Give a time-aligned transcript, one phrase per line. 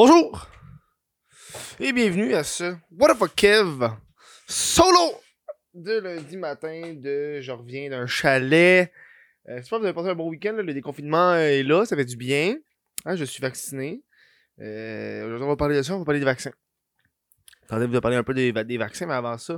[0.00, 0.46] Bonjour
[1.80, 3.88] et bienvenue à ce What the Kev
[4.46, 5.20] solo
[5.74, 8.92] de lundi matin de je reviens d'un chalet.
[9.48, 10.52] Euh, J'espère que vous avez passé un bon week-end.
[10.52, 12.58] Le déconfinement est là, ça fait du bien.
[13.06, 14.04] Hein, je suis vacciné.
[14.60, 16.52] Euh, Aujourd'hui, on va parler de ça, on va parler des vaccins.
[17.64, 19.54] Attendez, vous parler un peu des, va- des vaccins, mais avant ça,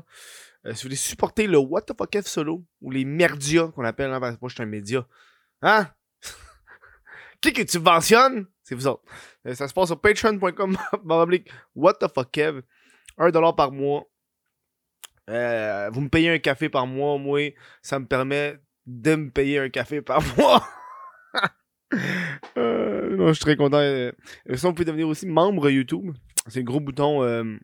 [0.65, 4.11] euh, si vous voulez supporter le What the fuck solo ou les merdias qu'on appelle,
[4.11, 5.07] hein, parce que moi je suis un média.
[5.61, 5.87] Hein?
[7.41, 8.47] Qui que tu subventionnes?
[8.63, 9.03] C'est vous autres.
[9.47, 10.77] Euh, ça se passe sur patreon.com
[11.75, 12.63] what the fuck Kev?
[13.19, 14.05] 1$ par mois.
[15.29, 19.59] Euh, vous me payez un café par mois, moi, ça me permet de me payer
[19.59, 20.67] un café par mois.
[22.57, 23.81] Euh, non, je suis très content.
[24.55, 26.13] Sinon, vous pouvez devenir aussi membre YouTube.
[26.47, 27.59] C'est le gros bouton euh,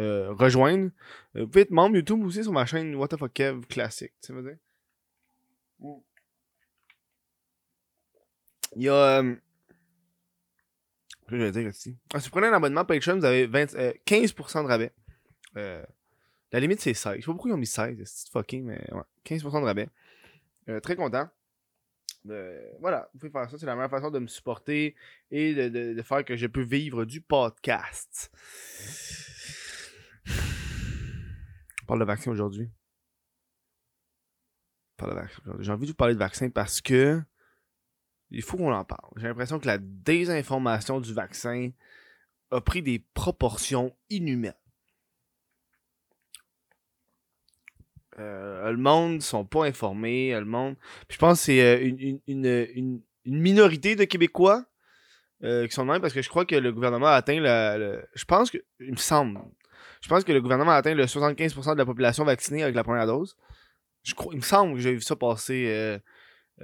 [0.00, 0.90] euh, rejoindre.
[1.36, 4.12] Euh, vous pouvez être membre YouTube aussi sur ma chaîne What the fuck Kev classique.
[4.22, 4.56] Tu sais, dire?
[8.76, 9.20] Il y a.
[9.20, 9.34] euh,
[11.28, 11.96] je vais dire ici?
[12.14, 14.92] Ah, si vous prenez un abonnement Patreon, vous avez 20, euh, 15% de rabais.
[15.56, 15.84] Euh,
[16.52, 17.16] la limite, c'est 16.
[17.16, 18.02] Je sais pas pourquoi ils ont mis 16.
[18.04, 19.02] C'est fucking, mais ouais.
[19.24, 19.88] 15% de rabais.
[20.68, 21.28] Euh, très content.
[22.24, 23.58] Voilà, vous pouvez faire ça.
[23.58, 24.94] C'est la meilleure façon de me supporter
[25.30, 28.30] et de, de- faire que je peux vivre du podcast.
[31.82, 32.70] On parle de vaccin aujourd'hui.
[35.58, 37.20] J'ai envie de vous parler de vaccin parce que
[38.32, 39.10] il faut qu'on en parle.
[39.16, 41.70] J'ai l'impression que la désinformation du vaccin
[42.50, 44.54] a pris des proportions inhumaines.
[48.18, 50.32] Euh, le monde sont pas informés.
[51.08, 54.64] Je pense que c'est euh, une, une, une, une- minorité de Québécois
[55.44, 57.78] euh, qui sont de même parce que je crois que le gouvernement a atteint le.
[57.78, 58.58] le- je pense que.
[58.80, 59.40] Il me semble.
[60.02, 62.84] Je pense que le gouvernement a atteint le 75% de la population vaccinée avec la
[62.84, 63.36] première dose.
[64.02, 65.66] Je crois, il me semble que j'ai vu ça passer.
[65.68, 65.98] euh,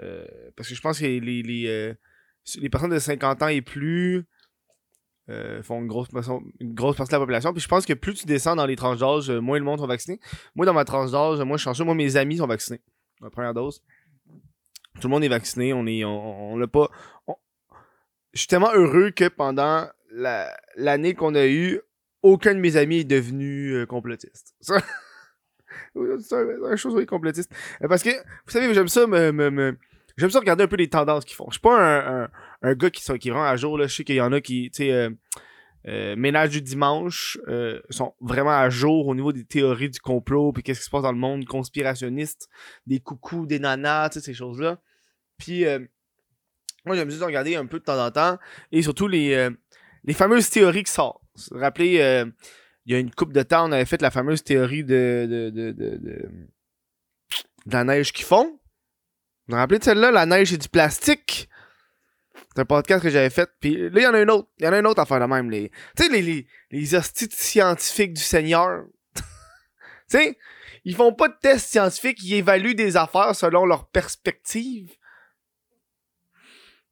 [0.03, 1.95] euh, parce que je pense que les, les, euh,
[2.61, 4.25] les personnes de 50 ans et plus
[5.31, 6.09] euh, font une grosse,
[6.61, 7.53] une grosse partie de la population.
[7.53, 9.79] Puis je pense que plus tu descends dans les tranches d'âge, euh, moins le monde
[9.81, 10.21] sont vaccinés.
[10.55, 11.85] Moi, dans ma tranche d'âge, moi, je suis chanceux.
[11.85, 12.81] Moi, mes amis sont vaccinés.
[13.21, 13.83] La première dose.
[15.01, 15.73] Tout le monde est vacciné.
[15.75, 16.05] On est.
[16.05, 16.89] On, l'a pas.
[18.33, 21.81] Je suis tellement heureux que pendant la- l'année qu'on a eue,
[22.23, 24.55] aucun de mes amis est devenu euh, complotiste.
[24.61, 24.81] Ça-
[26.21, 27.53] C'est un- chose, oui, complotiste.
[27.83, 29.77] Euh, Parce que, vous savez, j'aime ça me-
[30.19, 31.47] J'aime ça regarder un peu les tendances qu'ils font.
[31.49, 32.29] Je suis pas un,
[32.63, 33.79] un, gars qui, qui rend à jour.
[33.79, 33.87] Là.
[33.87, 35.11] Je sais qu'il y en a qui, tu sais, euh,
[35.87, 40.53] euh, Ménage du dimanche euh, sont vraiment à jour au niveau des théories du complot,
[40.53, 42.49] puis qu'est-ce qui se passe dans le monde conspirationniste,
[42.85, 44.81] des coucous, des nanas, ces choses-là.
[45.39, 45.65] Puis,
[46.85, 48.39] moi, j'aime juste regarder un peu de temps en temps,
[48.73, 49.49] et surtout les,
[50.03, 51.23] les fameuses théories qui sortent.
[51.53, 52.25] Rappelez,
[52.87, 55.51] il y a une couple de temps, on avait fait la fameuse théorie de, de,
[55.51, 58.58] de, de, de, la neige qui fond.
[59.49, 61.49] Vous vous rappelez de celle-là, la neige et du plastique?
[62.35, 63.49] C'est un podcast que j'avais fait.
[63.61, 64.49] Puis là, il y en a une autre.
[64.59, 65.51] Il y en a une autre à faire de même.
[65.51, 68.85] Les, tu sais, les, les, les hosties scientifiques du Seigneur.
[69.15, 69.23] tu
[70.09, 70.39] sais,
[70.85, 74.95] ils font pas de tests scientifiques, ils évaluent des affaires selon leur perspective.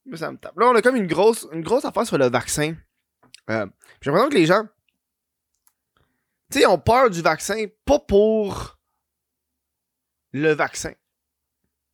[0.06, 0.58] Mais ça me tape.
[0.58, 2.74] Là, on a comme une grosse, une grosse affaire sur le vaccin.
[3.50, 3.66] Euh,
[4.00, 4.64] J'ai l'impression que les gens,
[6.50, 8.78] tu sais, ont peur du vaccin, pas pour
[10.32, 10.92] le vaccin.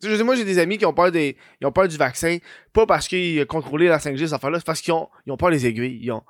[0.03, 2.39] Je sais, moi, j'ai des amis qui ont peur, des, ils ont peur du vaccin,
[2.73, 5.37] pas parce qu'ils ont contrôlé la 5G, cette affaire-là, c'est parce qu'ils ont, ils ont
[5.37, 5.99] peur des aiguilles.
[6.03, 6.23] Ils ont,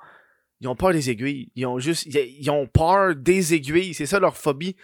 [0.61, 1.51] ils ont peur des aiguilles.
[1.55, 3.93] Ils ont juste, ils, ont peur des aiguilles.
[3.93, 4.75] C'est ça leur phobie.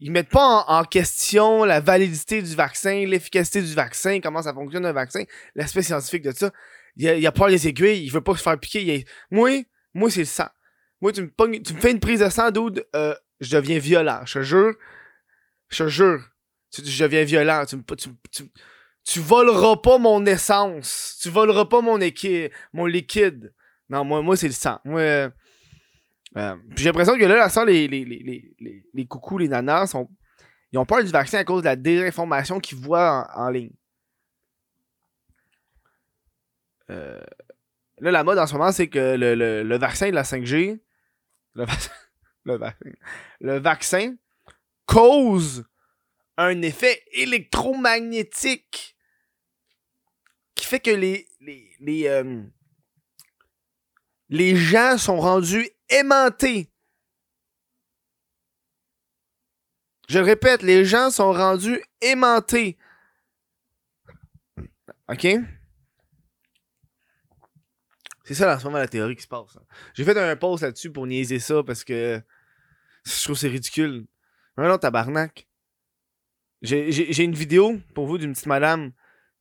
[0.00, 4.86] Ils mettent pas en, question la validité du vaccin, l'efficacité du vaccin, comment ça fonctionne
[4.86, 6.52] un vaccin, l'aspect scientifique de ça.
[6.96, 9.04] Il a, il a peur des aiguilles, il veut pas se faire piquer.
[9.30, 10.48] Moi, moi, c'est le sang.
[11.00, 13.78] Moi, tu me, pognes- tu me fais une prise de sang, dude, euh, je deviens
[13.78, 14.20] violent.
[14.26, 14.74] Je te jure.
[15.70, 16.20] Je te jure.
[16.74, 17.64] Tu, je deviens violent.
[17.66, 18.50] Tu, tu, tu,
[19.04, 21.18] tu voleras pas mon essence.
[21.22, 23.52] Tu voleras pas mon, équi- mon liquide.
[23.88, 24.80] Non, moi, moi c'est le sang.
[24.84, 25.30] Moi, euh,
[26.36, 29.94] euh, j'ai l'impression que là, les, les, les, les, les, coucous, les nanas,
[30.72, 33.70] ils ont peur du vaccin à cause de la désinformation qu'ils voient en, ligne.
[36.90, 37.22] Euh,
[37.98, 40.80] là, la mode en ce moment, c'est que le, le, le vaccin de la 5G,
[41.54, 41.90] le, vac-
[42.44, 42.90] le, vaccin,
[43.40, 44.14] le vaccin
[44.86, 45.64] cause
[46.36, 48.96] un effet électromagnétique
[50.54, 52.42] qui fait que les, les, les, euh,
[54.28, 56.70] les gens sont rendus aimantés.
[60.08, 62.76] Je le répète, les gens sont rendus aimantés.
[65.08, 65.26] OK?
[68.24, 69.56] C'est ça, en ce moment, la théorie qui se passe.
[69.56, 69.62] hein.
[69.92, 72.22] J'ai fait un post là-dessus pour niaiser ça parce que
[73.04, 74.06] je trouve c'est ridicule.
[74.56, 75.46] Un autre tabarnak.
[76.64, 78.92] J'ai une vidéo pour vous d'une petite madame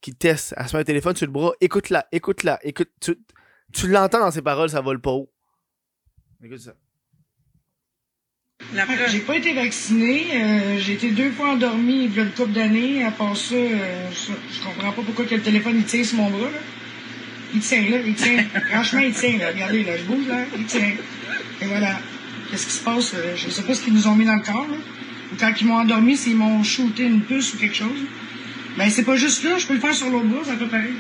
[0.02, 0.54] qui teste.
[0.58, 1.54] Elle se met un téléphone sur le bras.
[1.62, 2.90] Écoute-la, écoute-la, écoute.
[3.00, 3.16] Tu
[3.74, 5.31] Tu l'entends dans ses paroles, ça vole pas haut.
[6.44, 6.74] Écoute ça.
[9.10, 10.25] J'ai pas été vaccinée.
[10.36, 13.04] euh, j'ai été deux fois endormie il y a une couple d'années.
[13.04, 16.18] À part ça, euh, ça, je comprends pas pourquoi que le téléphone il tient sur
[16.18, 16.50] mon bras.
[16.50, 16.58] Là.
[17.54, 17.98] Il tient, là.
[18.06, 18.44] Il tient.
[18.72, 19.38] Franchement, il tient.
[19.38, 19.50] Là.
[19.50, 20.46] Regardez, là, je bouge, là.
[20.58, 20.92] Il tient.
[21.62, 22.00] Et voilà.
[22.50, 23.14] Qu'est-ce qui se passe?
[23.16, 24.68] euh, Je sais pas ce qu'ils nous ont mis dans le corps.
[24.68, 24.78] Là.
[25.33, 28.00] Ou quand ils m'ont endormi, s'ils m'ont shooté une puce ou quelque chose.
[28.77, 29.57] Ben, c'est pas juste là.
[29.57, 30.94] Je peux le faire sur l'autre bras, ça peut pareil.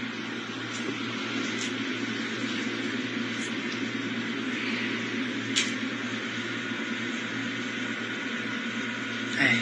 [9.39, 9.57] Hey,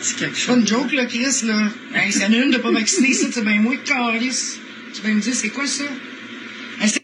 [0.00, 0.80] c'est quelque C'est pas une chose.
[0.82, 1.68] joke, là, Chris, là.
[1.94, 4.58] Hey, ça une de pas vacciner, ça, c'est bien moi qui calisse.
[4.94, 5.84] Tu vas me dire, c'est quoi ça?
[6.80, 7.02] Hey, c'est-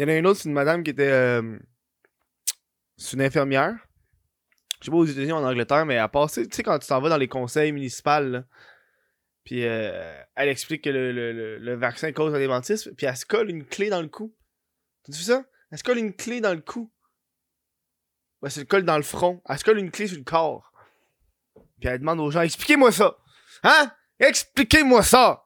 [0.00, 1.10] Il y en a une autre, c'est une madame qui était.
[1.10, 1.58] euh,
[2.96, 3.76] c'est une infirmière.
[4.80, 6.46] Je sais pas aux États-Unis ou en Angleterre, mais elle passait.
[6.46, 8.44] Tu sais, quand tu t'en vas dans les conseils municipaux, là,
[9.44, 13.90] puis euh, elle explique que le, vaccin cause l'adéventisme, puis elle se colle une clé
[13.90, 14.34] dans le cou.
[15.04, 15.44] T'as vu ça?
[15.70, 16.90] Elle se colle une clé dans le cou.
[18.40, 19.42] Ouais, c'est le colle dans le front.
[19.50, 20.72] Elle se colle une clé sur le corps.
[21.78, 23.18] Puis elle demande aux gens Expliquez-moi ça!
[23.64, 23.92] Hein?
[24.18, 25.44] Expliquez-moi ça!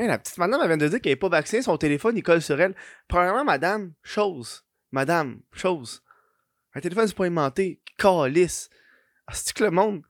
[0.00, 2.22] Hey, la petite madame, elle vient de dire qu'elle n'est pas vaccinée, son téléphone, il
[2.22, 2.74] colle sur elle.
[3.06, 4.64] Premièrement, madame, chose.
[4.92, 6.02] Madame, chose.
[6.74, 7.82] Un téléphone, c'est pas aimanté.
[7.98, 8.70] Calice.
[9.26, 10.02] Ah, c'est que le monde.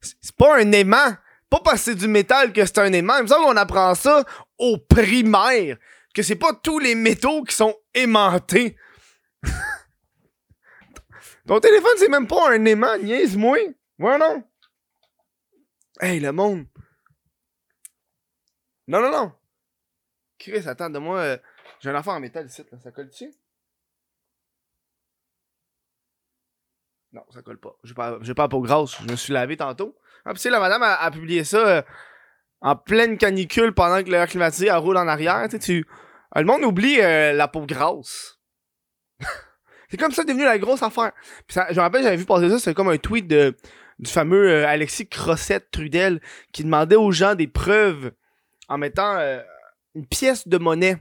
[0.00, 1.16] C'est pas un aimant.
[1.50, 3.16] Pas parce que c'est du métal que c'est un aimant.
[3.16, 4.24] Il me semble qu'on apprend ça
[4.56, 5.78] au primaire.
[6.14, 8.76] Que c'est pas tous les métaux qui sont aimantés.
[11.48, 13.58] Ton téléphone, c'est même pas un aimant, niaise-moi.
[13.98, 14.44] Ouais, non.
[16.00, 16.66] Hey, le monde.
[18.88, 19.32] Non, non, non.
[20.38, 21.18] Chris, attends, de moi.
[21.20, 21.38] euh,
[21.80, 22.78] J'ai un enfant en métal ici, là.
[22.82, 23.32] Ça colle dessus?
[27.12, 27.74] Non, ça colle pas.
[27.84, 29.00] J'ai pas, j'ai pas peau grasse.
[29.02, 29.96] Je me suis lavé tantôt.
[30.24, 31.82] Ah, pis tu sais, la madame a, a publié ça euh,
[32.60, 35.48] en pleine canicule pendant que l'air climatisé roule en arrière.
[35.48, 35.86] Tu tu.
[36.36, 38.38] euh, le monde oublie euh, la peau grasse.
[39.88, 41.12] c'est comme ça devenu la grosse affaire.
[41.46, 43.56] Pis ça, je me rappelle, j'avais vu passer ça, c'était comme un tweet de,
[43.98, 46.20] du fameux euh, Alexis Crossette Trudel
[46.52, 48.12] qui demandait aux gens des preuves
[48.68, 49.42] en mettant euh,
[49.94, 50.96] une pièce de monnaie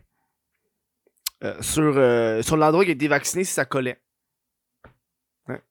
[1.43, 4.01] euh, sur, euh, sur l'endroit qui a été vacciné si ça collait.
[5.47, 5.61] Ouais.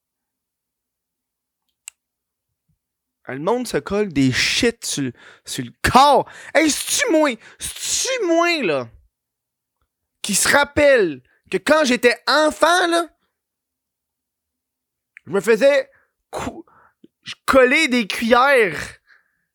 [3.25, 5.11] Ah, Le monde se colle des shit sur,
[5.45, 6.29] sur le corps.
[6.55, 7.31] Hey, c'est-tu moi?
[7.59, 8.89] C'est-tu moi, là?
[10.23, 13.09] Qui se rappelle que quand j'étais enfant, là,
[15.27, 15.91] je me faisais
[17.47, 18.99] collais des cuillères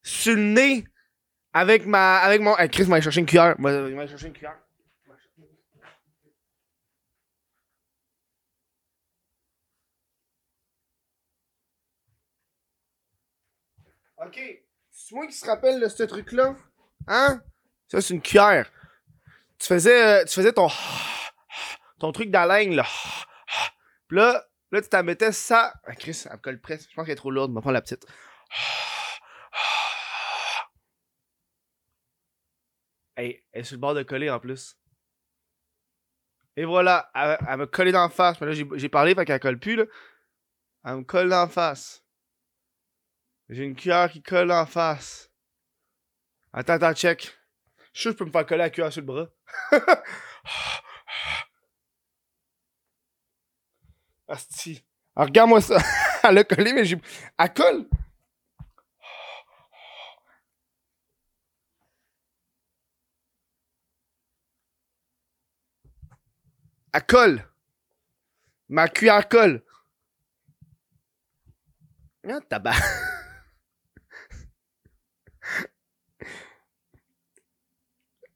[0.02, 0.86] sur le nez
[1.54, 2.18] avec ma.
[2.19, 2.56] Avec mon.
[2.72, 3.56] Chris m'a cherché une cuillère.
[3.60, 4.57] M'a m'a cherché une cuillère.
[14.18, 14.40] Ok.
[14.92, 16.56] C'est moi qui se rappelle de ce truc-là?
[17.07, 17.42] Hein?
[17.88, 18.69] Ça, c'est une cuillère.
[19.57, 20.68] Tu faisais, euh, tu faisais ton.
[22.00, 22.86] Ton truc d'haleine, là.
[24.07, 25.74] Puis là, là, tu t'en mettais ça.
[25.86, 26.90] Ah, Chris, elle me colle presque.
[26.90, 27.52] Je pense qu'elle est trop lourde.
[27.52, 28.06] Je vais prendre la petite.
[33.19, 34.77] Hey, elle est sur le bord de coller en plus.
[36.56, 38.39] Et voilà, elle, elle me collé dans face.
[38.39, 39.83] Mais là, j'ai parlé, fait qu'elle colle plus, là.
[40.86, 42.06] Elle me colle dans face.
[43.50, 45.30] J'ai une cuillère qui colle en face.
[46.54, 47.38] Attends, attends, check.
[47.92, 49.28] Je suis sûr que je peux me faire coller la cuillère sur le bras.
[54.30, 54.85] Asti.
[55.18, 55.78] Regarde-moi ça.
[56.23, 56.95] Elle a collé, mais j'ai.
[57.38, 57.85] Elle colle.
[66.94, 67.46] Elle colle.
[68.69, 69.64] Ma cuillère colle.
[72.28, 72.74] Ah, tabac.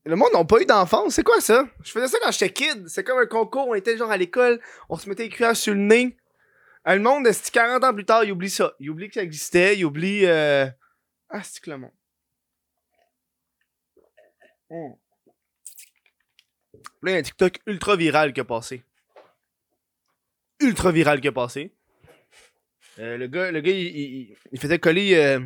[0.05, 1.15] Le monde n'a pas eu d'enfance.
[1.15, 1.65] C'est quoi ça?
[1.81, 2.89] Je faisais ça quand j'étais kid.
[2.89, 3.67] C'est comme un concours.
[3.69, 4.59] On était genre à l'école.
[4.89, 6.17] On se mettait les cuillères sur le nez.
[6.85, 8.73] Le monde, c'est 40 ans plus tard, il oublie ça?
[8.79, 9.77] Il oublie que ça existait.
[9.77, 10.25] Il oublie.
[10.25, 10.67] Euh...
[11.29, 11.93] Ah, c'est que le monde.
[14.69, 14.93] Mm.
[17.11, 18.83] Un TikTok ultra viral qui a passé.
[20.61, 21.73] Ultra viral qui a passé.
[22.99, 25.39] Euh, le gars, le gars il, faisait coller euh,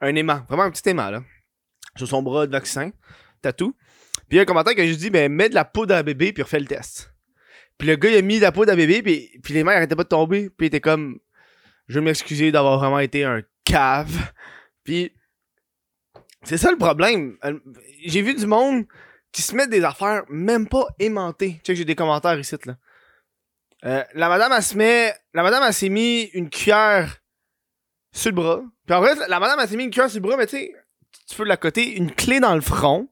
[0.00, 0.44] un aimant.
[0.48, 1.22] Vraiment un petit aimant, là.
[1.96, 2.92] Sur son bras de vaccin.
[3.40, 3.74] Tatou.
[4.14, 5.94] Puis il y a un commentaire qui a juste dit ben, mets de la poudre
[5.94, 7.12] à bébé, puis refais le test.
[7.76, 9.72] Puis le gars, il a mis de la poudre à bébé, puis, puis les mains
[9.72, 10.48] arrêtaient pas de tomber.
[10.50, 11.18] Puis il était comme
[11.88, 14.32] Je veux m'excuser d'avoir vraiment été un cave.
[14.84, 15.12] Puis
[16.44, 17.36] c'est ça le problème.
[17.44, 17.58] Euh,
[18.04, 18.84] J'ai vu du monde
[19.32, 21.54] qui se met des affaires même pas aimantées.
[21.54, 22.76] Tu sais que j'ai des commentaires ici, là.
[23.84, 25.12] Euh, la madame, elle se met.
[25.34, 27.18] La madame, elle s'est mis une cuillère
[28.12, 28.62] sur le bras.
[28.86, 30.56] Puis en fait, la madame, elle s'est mis une cuillère sur le bras, mais tu
[30.56, 30.72] sais,
[31.28, 33.08] tu peux de la côté, une clé dans le front,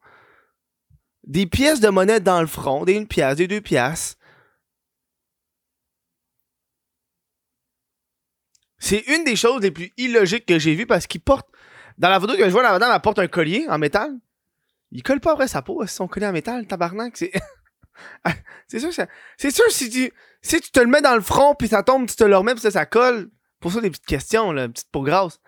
[1.25, 4.17] des pièces de monnaie dans le front, des une pièce, des deux pièces.
[8.79, 11.49] C'est une des choses les plus illogiques que j'ai vues parce qu'il porte.
[11.99, 14.11] Dans la photo que je vois, la madame, elle porte un collier en métal.
[14.93, 17.17] Il colle pas après sa peau, son collier en métal, tabarnak.
[17.17, 17.33] C'est.
[18.67, 18.91] c'est sûr,
[19.37, 22.09] c'est sûr si tu si tu te le mets dans le front puis ça tombe,
[22.09, 23.31] tu te le remets puis ça, ça colle.
[23.61, 25.41] Pour ça des petites questions là, petites peau grasse.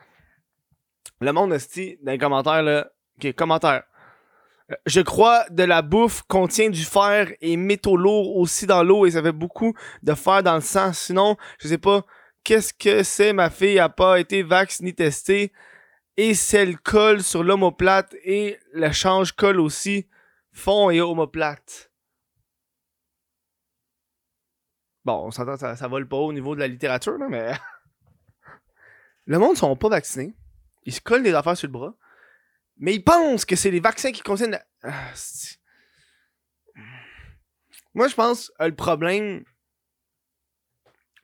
[1.20, 3.82] Le monde dit dans les commentaires là, ok commentaire.
[4.70, 9.06] Euh, Je crois de la bouffe contient du fer et métaux lourds aussi dans l'eau
[9.06, 10.92] et ça fait beaucoup de fer dans le sang.
[10.92, 12.04] Sinon, je sais pas
[12.44, 13.32] qu'est-ce que c'est.
[13.32, 15.52] Ma fille a pas été vax ni testée
[16.16, 20.08] et celle colle sur l'homoplate et le change colle aussi
[20.52, 21.90] fond et homoplate.
[25.04, 27.52] Bon, on s'entend, ça, ça vole pas au niveau de la littérature, là, mais.
[29.26, 30.34] le monde sont pas vaccinés.
[30.84, 31.94] Ils se collent des affaires sur le bras.
[32.76, 34.52] Mais ils pensent que c'est les vaccins qui contiennent.
[34.52, 35.12] la- Ah,
[37.94, 39.44] Moi, je pense euh, le problème.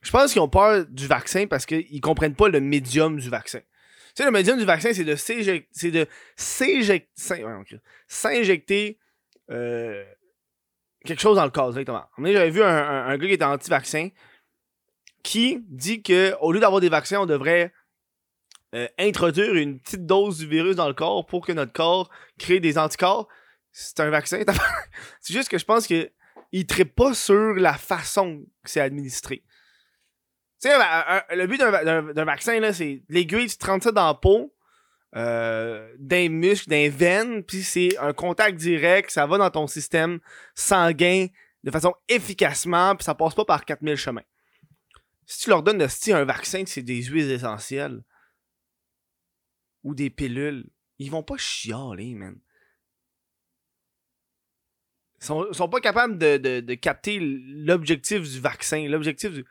[0.01, 3.59] Je pense qu'ils ont peur du vaccin parce qu'ils comprennent pas le médium du vaccin.
[4.19, 5.15] Sais, le médium du vaccin, c'est de.
[6.35, 7.07] S'injecter.
[9.49, 10.03] euh,
[11.05, 14.09] quelque chose dans le corps, donné, J'avais vu un, gars qui était anti-vaccin
[15.23, 17.71] qui dit que au lieu d'avoir des vaccins, on devrait
[18.75, 22.59] euh, introduire une petite dose du virus dans le corps pour que notre corps crée
[22.59, 23.29] des anticorps.
[23.71, 24.43] C'est un vaccin.
[25.21, 26.11] c'est juste que je pense que
[26.51, 29.45] il trippe pas sur la façon que c'est administré.
[30.61, 30.77] Tu sais,
[31.35, 34.13] le but d'un va- d'un d'un vaccin, là, c'est l'aiguille, tu te ça dans la
[34.13, 34.53] peau,
[35.15, 40.19] euh, d'un muscle, d'un veine, puis c'est un contact direct, ça va dans ton système
[40.55, 41.27] sanguin
[41.63, 44.23] de façon efficacement, puis ça passe pas par 4000 chemins.
[45.25, 48.01] Si tu leur donnes de un vaccin, c'est des huiles essentielles
[49.83, 52.37] ou des pilules, ils vont pas chialer, man.
[55.21, 58.87] Ils sont, sont pas capables de, de, de capter l'objectif du vaccin.
[58.87, 59.45] L'objectif du.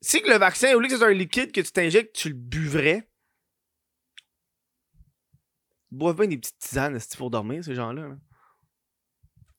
[0.00, 2.34] Si que le vaccin, au lieu que c'est un liquide que tu t'injectes, tu le
[2.34, 3.08] buvrais.
[5.90, 8.08] Boivent bien des petites tisanes pour dormir, ces gens-là.
[8.08, 8.16] là?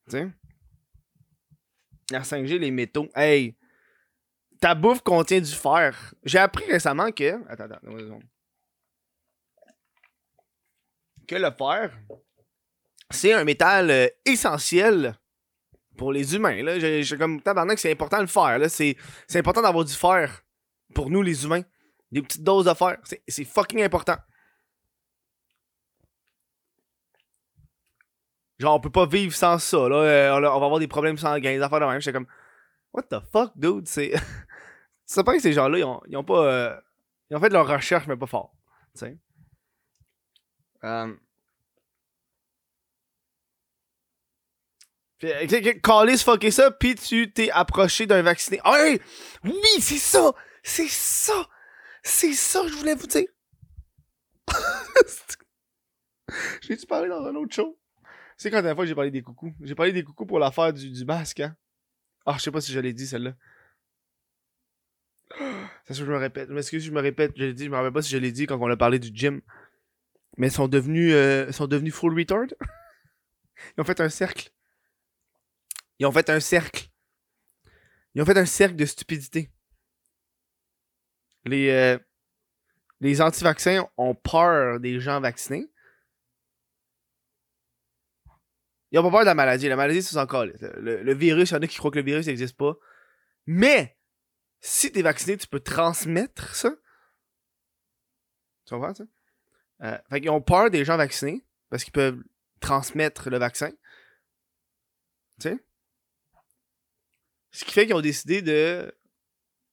[0.05, 0.31] Tu sais?
[2.11, 3.09] La 5G, les métaux.
[3.15, 3.57] Hey!
[4.59, 6.13] Ta bouffe contient du fer.
[6.23, 7.43] J'ai appris récemment que.
[7.49, 8.23] Attends, attends, seconde.
[11.27, 11.99] Que le fer,
[13.11, 15.17] c'est un métal euh, essentiel
[15.97, 16.63] pour les humains.
[16.63, 16.79] Là.
[16.79, 18.59] J'ai, comme tabarnak, c'est important le fer.
[18.59, 18.69] Là.
[18.69, 18.95] C'est,
[19.27, 20.43] c'est important d'avoir du fer
[20.93, 21.63] pour nous, les humains.
[22.11, 22.97] Des petites doses de fer.
[23.03, 24.15] C'est, c'est fucking important.
[28.59, 29.87] Genre, on peut pas vivre sans ça.
[29.89, 29.95] Là.
[29.97, 31.99] Euh, on, va avoir des problèmes sanguins, des affaires de même.
[32.01, 32.27] J'étais comme,
[32.93, 33.87] what the fuck, dude?
[33.87, 34.13] C'est.
[35.05, 36.45] sais pas que ces gens-là, ils ont, ils ont pas.
[36.45, 36.81] euh,
[37.29, 38.55] Ils ont fait de leur recherche, mais pas fort.
[38.93, 39.17] Tu sais.
[40.83, 41.13] Euh...
[41.13, 41.15] Fait-
[44.85, 48.59] que- que- Callis fucké ça, pis tu t'es approché d'un vacciné.
[48.63, 49.01] Ah oui!
[49.43, 50.31] Oui, c'est ça!
[50.63, 51.47] C'est ça!
[52.03, 53.27] C'est ça que je voulais vous dire!
[56.61, 57.79] J'ai-tu parlé dans un autre show?
[58.37, 59.53] C'est quand la dernière fois que j'ai parlé des coucous.
[59.61, 61.55] J'ai parlé des coucous pour l'affaire du, du masque, hein?
[62.25, 63.33] Ah, je sais pas si je l'ai dit, celle-là.
[65.87, 66.49] Ça se je me répète.
[66.49, 67.31] Je m'excuse, je me répète.
[67.35, 68.99] Je l'ai dit, je me rappelle pas si je l'ai dit quand on a parlé
[68.99, 69.41] du gym.
[70.37, 72.45] Mais ils sont devenus, euh, sont devenus full retard.
[73.75, 74.51] Ils ont fait un cercle.
[75.99, 76.89] Ils ont fait un cercle.
[78.13, 79.51] Ils ont fait un cercle de stupidité.
[81.45, 81.97] Les, euh,
[83.23, 85.69] anti-vaccins ont peur des gens vaccinés.
[88.91, 89.67] Ils ont pas peur de la maladie.
[89.67, 90.45] La maladie, c'est encore.
[90.45, 92.73] Le, le- le virus, il y en a qui croient que le virus n'existe pas.
[93.45, 93.97] Mais,
[94.59, 96.71] si t'es vacciné, tu peux transmettre ça.
[98.65, 99.03] Tu comprends ça?
[99.83, 102.21] Euh, fait qu'ils ont peur des gens vaccinés parce qu'ils peuvent
[102.59, 103.71] transmettre le vaccin.
[105.39, 105.57] Tu sais?
[107.57, 108.95] Ce qui fait qu'ils ont décidé de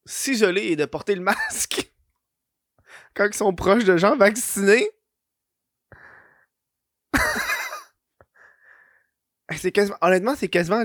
[0.07, 1.93] s'isoler et de porter le masque
[3.13, 4.89] quand ils sont proches de gens vaccinés.
[9.55, 10.83] C'est quasiment, honnêtement, c'est quasiment,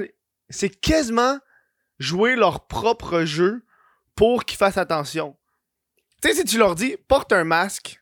[0.50, 1.40] c'est quasiment
[1.98, 3.66] jouer leur propre jeu
[4.16, 5.38] pour qu'ils fassent attention.
[6.22, 8.02] Tu sais, si tu leur dis, porte un masque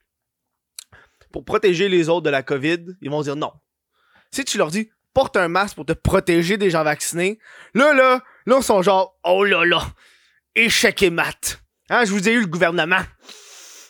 [1.31, 3.53] pour protéger les autres de la COVID, ils vont dire non.
[4.31, 7.39] Si tu leur dis, porte un masque pour te protéger des gens vaccinés,
[7.75, 9.81] là, là, là, ils sont genre, oh là là,
[10.55, 11.61] échec et mat.
[11.89, 13.03] Hein, je vous ai eu le gouvernement.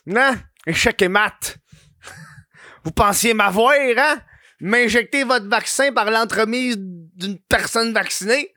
[0.05, 0.35] Non,
[0.65, 1.57] échec et mat.
[2.83, 4.21] Vous pensiez m'avoir, hein?
[4.59, 8.53] M'injecter votre vaccin par l'entremise d'une personne vaccinée?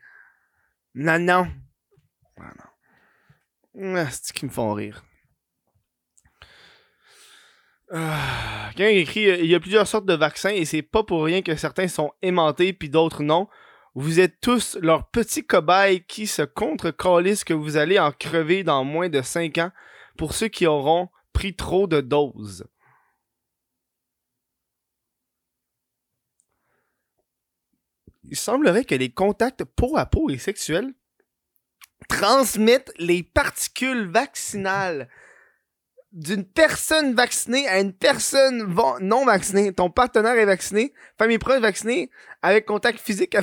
[0.95, 1.47] Non, non.
[2.37, 2.45] Non,
[3.75, 3.97] non.
[3.97, 5.03] Ah, c'est qui me font rire?
[7.93, 11.25] Ah, Quelqu'un écrit euh, Il y a plusieurs sortes de vaccins et c'est pas pour
[11.25, 13.47] rien que certains sont aimantés puis d'autres non.
[13.93, 18.85] Vous êtes tous leurs petits cobayes qui se contre que vous allez en crever dans
[18.85, 19.71] moins de 5 ans
[20.17, 22.65] pour ceux qui auront pris trop de doses.
[28.23, 30.93] Il semblerait que les contacts peau à peau et sexuels
[32.07, 35.09] transmettent les particules vaccinales
[36.13, 39.73] d'une personne vaccinée à une personne non vaccinée.
[39.73, 42.09] Ton partenaire est vacciné, famille proche vaccinée,
[42.41, 43.35] avec contact physique.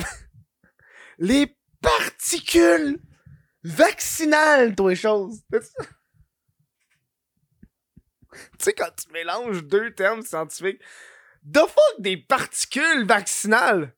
[1.19, 2.99] Les particules
[3.63, 5.43] vaccinales, toi, les choses.
[5.51, 5.59] tu
[8.59, 10.81] sais, quand tu mélanges deux termes scientifiques,
[11.45, 13.93] the fuck des particules vaccinales?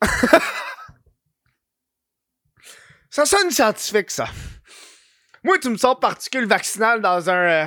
[3.10, 4.28] ça sonne scientifique, ça.
[5.44, 7.66] Moi, tu me sors particules vaccinales dans un.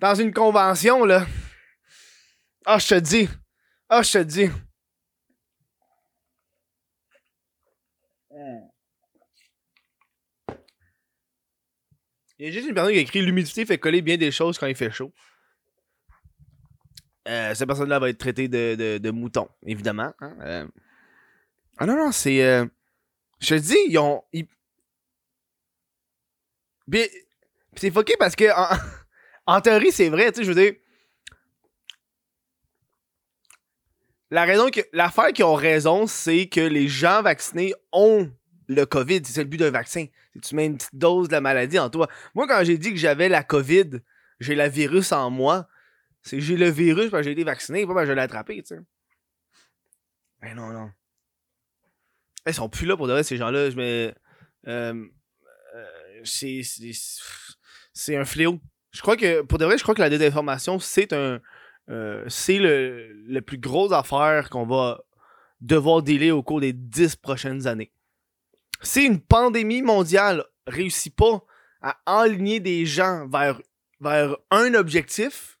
[0.00, 1.26] dans une convention, là.
[2.66, 3.28] Ah, je te dis.
[3.88, 4.50] Ah, je te dis.
[12.38, 14.58] Il y a juste une personne qui a écrit L'humidité fait coller bien des choses
[14.58, 15.12] quand il fait chaud.
[17.28, 20.12] Euh, cette personne-là va être traitée de, de, mouton, évidemment.
[20.20, 20.66] hein, euh.
[21.78, 22.42] Ah non, non, c'est.
[22.42, 22.64] euh,
[23.40, 24.22] Je te dis, ils ont.
[24.32, 24.46] ils-
[27.76, 28.76] c'est fucké parce que en,
[29.46, 30.74] en théorie, c'est vrai, tu sais, je veux dire.
[34.30, 34.80] La raison que.
[34.92, 38.30] L'affaire qui ont raison, c'est que les gens vaccinés ont
[38.68, 39.22] le COVID.
[39.24, 40.06] C'est le but d'un vaccin.
[40.32, 42.08] C'est tu mets une petite dose de la maladie en toi.
[42.34, 44.00] Moi, quand j'ai dit que j'avais la COVID,
[44.38, 45.68] j'ai le virus en moi,
[46.22, 48.76] c'est j'ai le virus parce que j'ai été vacciné, pas parce je l'ai attrapé, tu
[48.76, 48.80] sais.
[50.40, 50.90] Ben non, non.
[52.46, 53.70] Ils sont plus là pour de vrai, ces gens-là.
[53.70, 54.12] Je.
[54.66, 55.04] Euh,
[55.74, 56.24] euh,
[57.92, 58.60] C'est un fléau.
[58.92, 61.40] Je crois que, pour de vrai, je crois que la désinformation, c'est un.
[61.90, 65.00] Euh, c'est le, plus gros affaire qu'on va
[65.60, 67.92] devoir dealer au cours des dix prochaines années.
[68.82, 71.44] Si une pandémie mondiale réussit pas
[71.82, 73.60] à enligner des gens vers,
[74.00, 75.58] vers un objectif,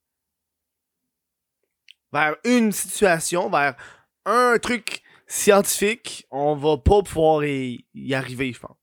[2.12, 3.76] vers une situation, vers
[4.24, 8.76] un truc scientifique, on va pas pouvoir y, y arriver, je pense.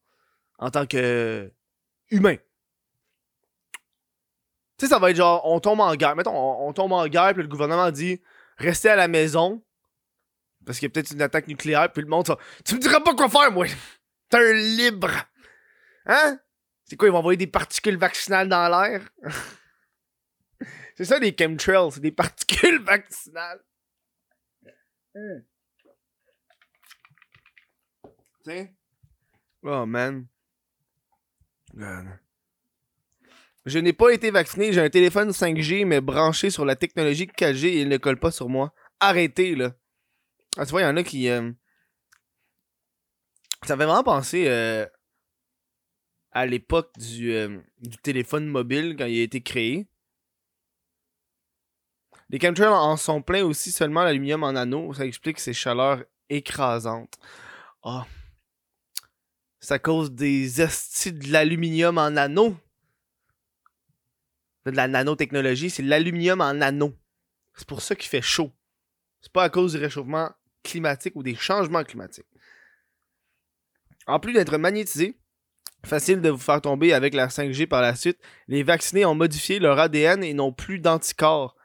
[0.60, 1.52] En tant que
[2.10, 2.38] humain.
[4.78, 6.16] Tu sais, ça va être genre, on tombe en guerre.
[6.16, 8.22] Mettons, on, tombe en guerre, puis le gouvernement dit
[8.58, 9.64] restez à la maison.
[10.66, 13.00] Parce qu'il y a peut-être une attaque nucléaire, puis le monde, ça, tu me diras
[13.00, 13.66] pas quoi faire, moi.
[14.30, 15.12] T'es un libre.
[16.06, 16.40] Hein?
[16.84, 19.10] C'est quoi, ils vont envoyer des particules vaccinales dans l'air?
[20.96, 23.64] c'est ça, des chemtrails, c'est des particules vaccinales.
[25.16, 25.42] Hein?
[28.44, 28.76] Tu sais?
[29.64, 30.28] Oh, man.
[33.68, 37.66] Je n'ai pas été vacciné, j'ai un téléphone 5G, mais branché sur la technologie 4G
[37.66, 38.74] et il ne colle pas sur moi.
[39.02, 39.76] Arrêtez, là.
[40.58, 41.28] Ah, tu vois, il y en a qui.
[41.28, 41.52] euh,
[43.64, 44.86] Ça fait vraiment penser euh,
[46.32, 49.90] à l'époque du, euh, du téléphone mobile quand il a été créé.
[52.30, 54.94] Les chemtrails en sont pleins aussi seulement l'aluminium en anneau.
[54.94, 57.16] Ça explique ces chaleurs écrasantes.
[57.84, 58.06] Ah.
[59.60, 62.56] C'est à cause des estis de l'aluminium en anneau.
[64.72, 66.94] De la nanotechnologie, c'est l'aluminium en anneau.
[67.56, 68.52] C'est pour ça qu'il fait chaud.
[69.22, 70.30] C'est pas à cause du réchauffement
[70.62, 72.28] climatique ou des changements climatiques.
[74.08, 75.18] En plus d'être magnétisé,
[75.86, 79.60] facile de vous faire tomber avec la 5G par la suite, les vaccinés ont modifié
[79.60, 81.56] leur ADN et n'ont plus d'anticorps.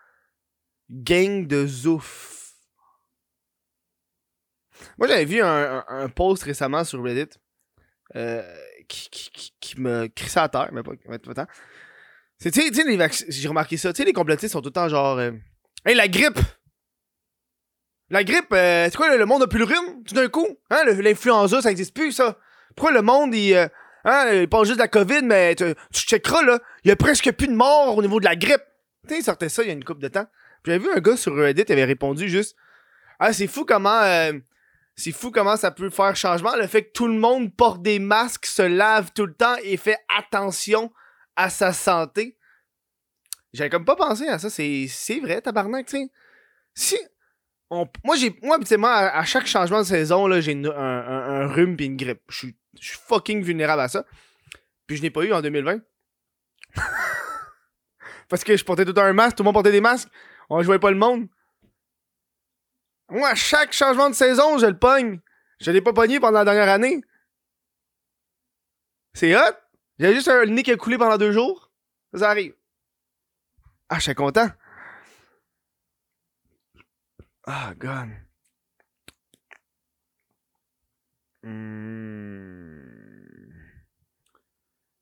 [0.88, 2.54] Gang de zouf.
[4.98, 7.36] Moi, j'avais vu un, post récemment sur Reddit
[8.14, 8.42] euh,
[8.86, 11.46] qui me crissait à terre, mais pas, mais pas tant.
[12.42, 14.72] C'est, tu sais- les vaccins, j'ai remarqué ça, tu sais, les complotistes sont tout le
[14.72, 15.30] temps genre, euh,
[15.86, 16.40] hey, la grippe!
[18.10, 20.48] La grippe, euh, c'est quoi, le, monde a plus le rhume, tout d'un coup?
[20.70, 22.36] Hein, l'influenza, ça existe plus, ça.
[22.74, 23.68] Pourquoi le monde, il, euh,
[24.04, 27.30] hein, parle juste de la COVID, mais tu, tu checkeras, là, il y a presque
[27.30, 28.64] plus de morts au niveau de la grippe.
[29.06, 30.26] Tu sais, il sortait ça il y a une couple de temps.
[30.66, 32.56] J'avais vu un gars sur Reddit, il avait répondu juste,
[33.20, 34.32] ah, c'est fou comment, euh,
[34.96, 38.00] c'est fou comment ça peut faire changement, le fait que tout le monde porte des
[38.00, 40.92] masques, se lave tout le temps et fait attention
[41.36, 42.36] à sa santé.
[43.52, 46.10] J'avais comme pas pensé à ça, c'est, vrai, tabarnak, tu sais.
[46.74, 46.98] Si,
[48.04, 51.96] moi, j'ai, moi, habituellement, à, chaque changement de saison, j'ai un, un- rhume pis une
[51.96, 52.22] grippe.
[52.28, 52.56] Je suis,
[53.06, 54.04] fucking vulnérable à ça.
[54.86, 55.80] Puis je n'ai pas eu en 2020.
[58.28, 60.08] Parce que je portais tout le temps un masque, tout le monde portait des masques.
[60.50, 61.28] On jouait pas le monde.
[63.08, 65.20] Moi, à chaque changement de saison, je le pogne.
[65.60, 67.02] Je l'ai pas pogné pendant la dernière année.
[69.14, 69.61] C'est hot.
[70.02, 71.70] J'avais juste un nez qui a coulé pendant deux jours?
[72.12, 72.54] Ça arrive.
[73.88, 74.48] Ah, je suis content.
[77.46, 78.08] Ah, God.
[81.44, 82.80] Hmm.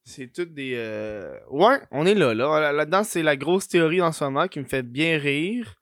[0.04, 0.74] C'est toutes des.
[0.76, 2.34] euh, Ouais, on est là.
[2.34, 2.70] là.
[2.70, 5.76] Là-dedans, c'est la grosse théorie en ce moment qui me fait bien rire.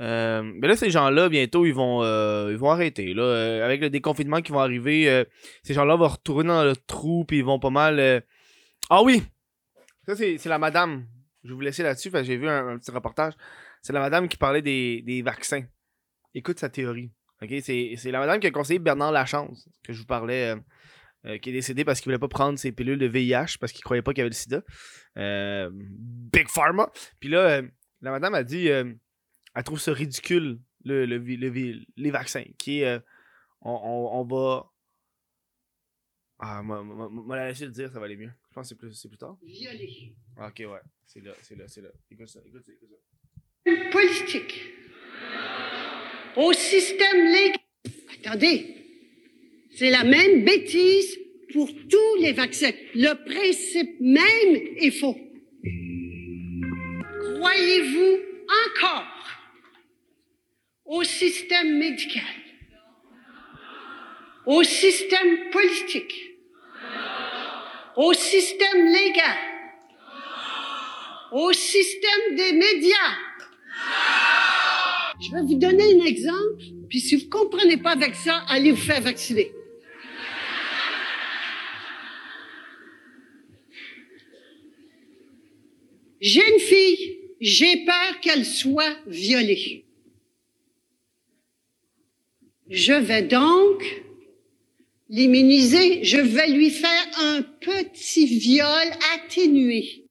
[0.00, 3.14] Euh, mais là, ces gens-là, bientôt, ils vont, euh, ils vont arrêter.
[3.14, 3.64] Là.
[3.64, 5.24] Avec le déconfinement qui va arriver,
[5.62, 8.24] ces gens-là vont retourner dans le trou, puis ils vont pas mal.
[8.88, 9.22] Ah oui!
[10.06, 11.06] Ça, c'est la madame.
[11.42, 13.34] Je vais vous laisser là-dessus, parce que j'ai vu un, petit reportage.
[13.82, 15.64] C'est la madame qui parlait des, vaccins.
[16.34, 17.10] Écoute sa théorie.
[17.40, 20.56] C'est la madame qui a conseillé Bernard Lachance, que je vous parlais, euh,
[21.26, 23.82] euh, qui est décédé parce qu'il voulait pas prendre ses pilules de VIH parce qu'il
[23.82, 24.62] croyait pas qu'il avait le sida.
[25.18, 26.90] Euh, Big Pharma.
[27.20, 27.62] Puis là,
[28.00, 28.96] la madame a dit, elle
[29.64, 32.84] trouve ça ridicule, le, les vaccins, qui
[33.62, 34.70] on va...
[36.38, 38.32] Ah, moi, moi, moi, moi, la laisser le dire, ça va aller mieux.
[38.50, 39.36] Je pense que c'est plus, c'est plus tard.
[39.42, 40.12] Violé.
[40.36, 40.80] Ah, ok, ouais.
[41.06, 41.88] C'est là, c'est là, c'est là.
[42.10, 43.90] Écoute ça, écoute ça, écoute ça.
[43.90, 44.62] Politique.
[46.36, 47.60] Au système légal.
[48.18, 48.74] Attendez.
[49.70, 51.18] C'est la même bêtise
[51.52, 52.72] pour tous les vaccins.
[52.94, 55.16] Le principe même est faux.
[57.38, 58.18] Croyez-vous
[58.68, 59.06] encore
[60.84, 62.22] au système médical,
[64.46, 66.38] au système politique,
[67.96, 69.36] au système légal,
[71.32, 73.12] au système des médias?
[75.20, 78.76] Je vais vous donner un exemple, puis si vous comprenez pas avec ça, allez vous
[78.76, 79.50] faire vacciner.
[86.20, 89.84] J'ai une fille, j'ai peur qu'elle soit violée.
[92.68, 94.05] Je vais donc
[95.08, 100.06] l'immuniser, je vais lui faire un petit viol atténué.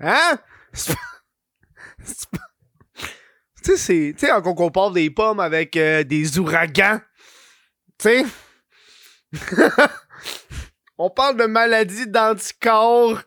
[0.00, 0.38] Hein?
[3.62, 7.00] Tu sais, quand on compare des pommes avec euh, des ouragans.
[7.98, 8.24] Tu sais?
[10.98, 13.22] on parle de maladies d'anticorps,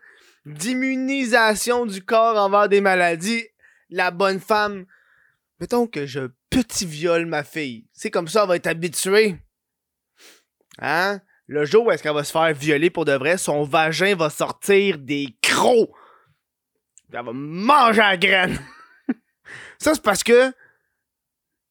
[0.46, 3.46] d'immunisation du corps envers des maladies.
[3.90, 4.86] La bonne femme.
[5.60, 7.88] Mettons que je petit viole ma fille.
[7.94, 9.38] C'est comme ça, elle va être habituée.
[10.80, 11.22] Hein?
[11.48, 14.30] Le jour où est-ce qu'elle va se faire violer pour de vrai, son vagin va
[14.30, 15.92] sortir des crocs.
[17.08, 18.60] Puis elle va manger la graine.
[19.78, 20.52] Ça, c'est parce que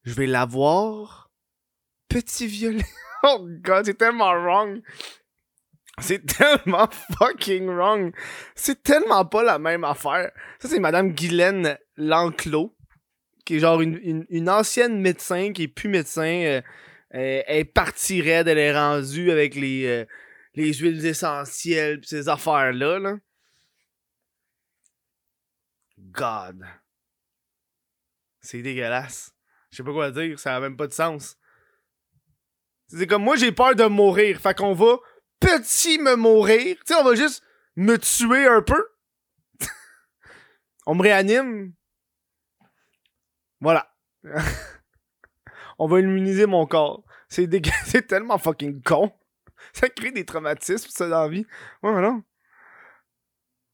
[0.04, 1.30] je vais l'avoir
[2.08, 2.84] petit violet.
[3.26, 4.82] Oh god, c'est tellement wrong.
[6.00, 8.12] C'est tellement fucking wrong.
[8.54, 10.33] C'est tellement pas la même affaire.
[10.59, 12.76] Ça, c'est Madame Guylaine Lanclos,
[13.44, 16.42] qui est genre une, une, ancienne médecin qui est plus médecin.
[16.44, 16.61] euh,
[17.14, 20.04] euh, elle est partie raide, rendue avec les, euh,
[20.54, 22.98] les huiles essentielles pis ces affaires-là.
[22.98, 23.16] Là.
[25.98, 26.64] God.
[28.40, 29.33] C'est dégueulasse.
[29.70, 31.37] Je sais pas quoi dire, ça a même pas de sens.
[32.88, 34.96] C'est comme moi j'ai peur de mourir, fait qu'on va
[35.40, 36.77] petit me mourir.
[36.77, 37.42] Tu sais, on va juste
[37.77, 38.87] me tuer un peu.
[40.87, 41.73] on me réanime.
[43.61, 43.90] Voilà.
[45.79, 47.05] on va immuniser mon corps.
[47.29, 47.70] C'est dégue...
[47.87, 49.12] c'est tellement fucking con.
[49.73, 51.47] Ça crée des traumatismes, ça, dans la vie.
[51.83, 52.23] Ouais, mais non.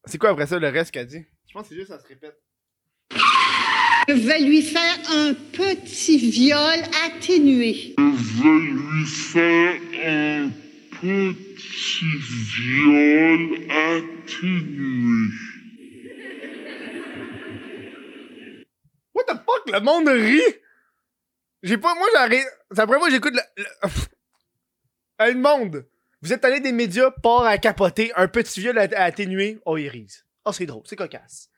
[0.04, 1.26] C'est quoi après ça le reste qu'elle dit?
[1.46, 2.40] Je pense que c'est juste ça se répète.
[4.08, 7.94] Je vais lui faire un petit viol atténué.
[7.98, 10.50] Je vais lui faire un
[11.00, 12.04] petit
[12.56, 15.30] viol atténué.
[19.14, 20.56] What the fuck, le monde rit!
[21.62, 21.94] J'ai pas.
[21.94, 22.44] Moi, j'arrive.
[22.70, 23.62] C'est après moi, j'écoute le.
[23.62, 23.88] le...
[25.22, 25.86] Le monde!
[26.22, 29.58] Vous êtes allé des médias, part à capoter, un petit viol à, à atténuer.
[29.66, 30.24] Oh, ils risent.
[30.46, 31.50] Oh, c'est drôle, c'est cocasse.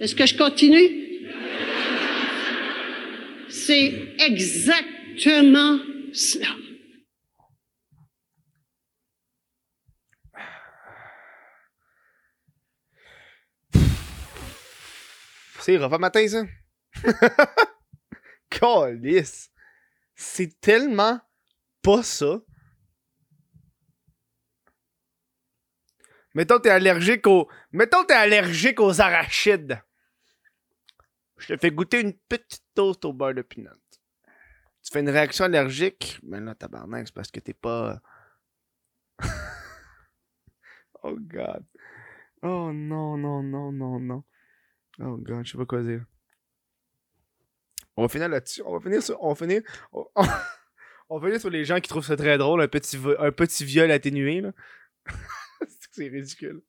[0.00, 1.08] Est-ce que je continue?
[3.48, 4.14] C'est
[5.18, 5.78] exactement
[6.12, 6.46] cela.
[15.60, 16.44] C'est à matin, ça?
[18.50, 19.50] Calice.
[20.14, 21.20] C'est tellement
[21.82, 22.40] pas ça.
[26.34, 27.48] Mettons t'es allergique aux.
[27.72, 29.82] Mettons t'es allergique aux arachides.
[31.36, 33.87] Je te fais goûter une petite toast au beurre de peanut.
[34.88, 38.00] Tu fais une réaction allergique, mais là, tabarnak, c'est parce que t'es pas.
[41.02, 41.62] oh god.
[42.40, 44.24] Oh non, non, non, non, non.
[45.00, 46.06] Oh god, je sais pas quoi dire.
[47.98, 48.62] On va finir là-dessus.
[48.64, 49.22] On va finir sur.
[49.22, 49.60] On va finir.
[49.92, 50.06] On,
[51.18, 53.90] va finir sur les gens qui trouvent ça très drôle, un petit, un petit viol
[53.90, 54.52] atténué, là.
[55.90, 56.62] c'est ridicule.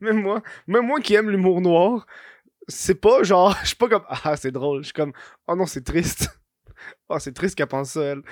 [0.00, 2.08] Même moi, même moi qui aime l'humour noir,
[2.66, 3.56] c'est pas genre.
[3.62, 4.04] Je suis pas comme.
[4.08, 4.80] Ah, c'est drôle.
[4.80, 5.12] Je suis comme.
[5.46, 6.39] Oh non, c'est triste.
[7.12, 8.22] Oh, c'est triste qu'elle pense ça, elle.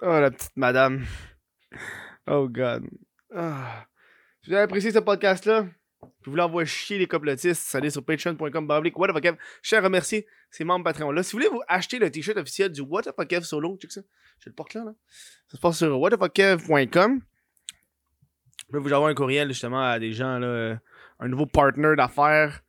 [0.00, 1.04] Oh, la petite madame.
[2.28, 2.86] Oh god.
[3.34, 3.86] Ah.
[4.40, 5.66] Si vous avez apprécié ce podcast-là,
[6.22, 7.74] je voulais envoyer chier les complotistes.
[7.74, 8.70] Allez sur patreon.com.
[8.94, 9.36] What the.
[9.62, 11.24] Je tiens à remercier ces membres Patreon-là.
[11.24, 13.90] Si vous voulez vous acheter le t-shirt officiel du What the fuck Kev solo, check
[13.90, 14.02] ça.
[14.38, 14.92] Je le porte là, là.
[15.48, 17.22] Ça se passe sur whatthefuckkev.com.
[18.72, 20.76] Là, vous avoir un courriel justement à des gens, là, euh,
[21.18, 22.62] un nouveau partner d'affaires.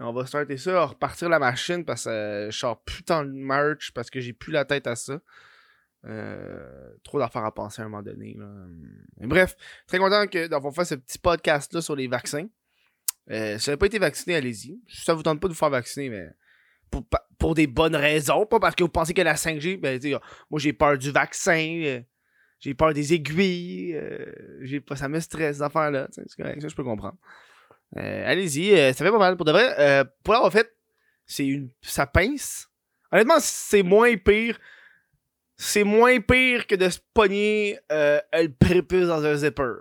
[0.00, 3.24] On va starter ça, on repartir la machine parce que euh, je sors plus tant
[3.24, 5.20] de merch parce que j'ai plus la tête à ça.
[6.04, 8.34] Euh, trop d'affaires à penser à un moment donné.
[8.38, 8.46] là.
[9.26, 9.56] Bref,
[9.88, 12.46] très content d'avoir fait ce petit podcast-là sur les vaccins.
[13.30, 14.80] Euh, si vous n'avez pas été vacciné, allez-y.
[14.86, 16.28] Si ça vous tente pas de vous faire vacciner, mais
[16.90, 17.04] pour,
[17.36, 20.14] pour des bonnes raisons, pas parce que vous pensez que la 5G, ben, sais,
[20.48, 22.00] moi j'ai peur du vaccin, euh,
[22.60, 24.00] j'ai peur des aiguilles,
[24.60, 27.18] j'ai pas, ça me stresse, tu sais, C'est correct, ça je peux comprendre.
[27.96, 29.36] Euh, allez-y, euh, ça fait pas mal.
[29.36, 30.70] Pour de vrai, euh, pour l'avoir fait,
[31.26, 32.68] c'est une, ça pince.
[33.10, 34.58] Honnêtement, c'est moins pire.
[35.56, 39.72] C'est moins pire que de se pogner le prépuce dans un zipper.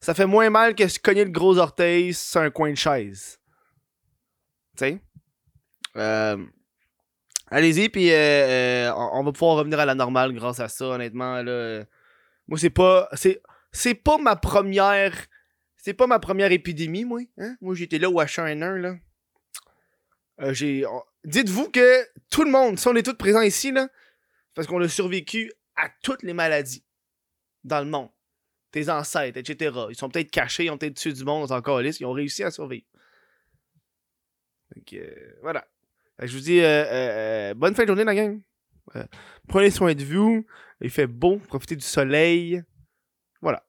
[0.00, 3.38] Ça fait moins mal que se cogner le gros orteil sur un coin de chaise.
[4.76, 5.00] Tu
[5.94, 6.38] sais?
[7.46, 11.42] Allez-y, puis on va pouvoir revenir à la normale grâce à ça, honnêtement.
[11.42, 11.84] Là.
[12.48, 13.08] Moi, c'est pas.
[13.72, 15.14] C'est pas ma première.
[15.76, 17.20] C'est pas ma première épidémie, moi.
[17.38, 17.56] Hein?
[17.60, 18.96] Moi, j'étais là au H1N1, là.
[20.42, 20.54] Euh,
[21.24, 23.88] Dites-vous que tout le monde, si on est tous présents ici, là,
[24.54, 26.84] parce qu'on a survécu à toutes les maladies
[27.64, 28.08] dans le monde.
[28.72, 29.76] Tes ancêtres, etc.
[29.90, 32.50] Ils sont peut-être cachés, ils ont peut-être tué du monde, encore ils ont réussi à
[32.50, 32.86] survivre.
[34.74, 35.66] Donc, euh, voilà.
[36.20, 38.40] Je vous dis euh, bonne fin de journée, la gang.
[39.48, 40.46] Prenez soin de vous.
[40.80, 42.62] Il fait beau, profitez du soleil.
[43.42, 43.64] Voilà.